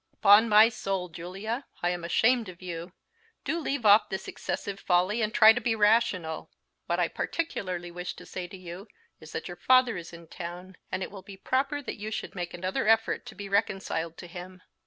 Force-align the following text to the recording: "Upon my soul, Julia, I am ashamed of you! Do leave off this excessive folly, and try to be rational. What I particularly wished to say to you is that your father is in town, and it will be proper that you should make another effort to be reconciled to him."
"Upon 0.13 0.49
my 0.49 0.67
soul, 0.69 1.09
Julia, 1.09 1.67
I 1.83 1.89
am 1.91 2.03
ashamed 2.03 2.49
of 2.49 2.59
you! 2.59 2.91
Do 3.45 3.59
leave 3.59 3.85
off 3.85 4.09
this 4.09 4.27
excessive 4.27 4.79
folly, 4.79 5.21
and 5.21 5.31
try 5.31 5.53
to 5.53 5.61
be 5.61 5.75
rational. 5.75 6.49
What 6.87 6.99
I 6.99 7.07
particularly 7.07 7.91
wished 7.91 8.17
to 8.17 8.25
say 8.25 8.47
to 8.47 8.57
you 8.57 8.87
is 9.19 9.31
that 9.33 9.47
your 9.47 9.57
father 9.57 9.97
is 9.97 10.11
in 10.11 10.25
town, 10.25 10.77
and 10.91 11.03
it 11.03 11.11
will 11.11 11.21
be 11.21 11.37
proper 11.37 11.83
that 11.83 11.99
you 11.99 12.09
should 12.09 12.33
make 12.33 12.55
another 12.55 12.87
effort 12.87 13.27
to 13.27 13.35
be 13.35 13.47
reconciled 13.47 14.17
to 14.17 14.25
him." 14.25 14.63